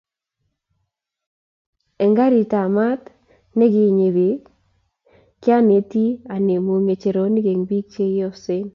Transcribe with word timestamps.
Eng 2.03 2.13
karitab 2.17 2.67
maat 2.75 3.01
nikinyii 3.57 4.11
biik, 4.17 4.41
kyanaitei 5.41 6.09
anemu 6.35 6.73
ngecherunnyu 6.85 7.41
eng 7.51 7.61
biik 7.69 7.85
cheyosen 7.93 8.65